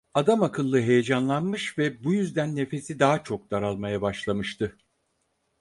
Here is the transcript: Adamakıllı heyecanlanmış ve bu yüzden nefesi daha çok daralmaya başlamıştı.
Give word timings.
Adamakıllı 0.13 0.79
heyecanlanmış 0.81 1.77
ve 1.77 2.03
bu 2.03 2.13
yüzden 2.13 2.55
nefesi 2.55 2.99
daha 2.99 3.23
çok 3.23 3.51
daralmaya 3.51 4.01
başlamıştı. 4.01 4.77